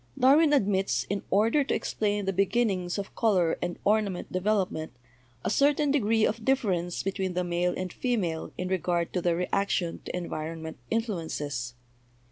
[0.17, 4.91] "Darwin admits, in order to explain the beginnings of color and ornament development,
[5.45, 9.99] a certain degree of difference between the male and female in regard to their reaction
[10.03, 11.75] to environment influences.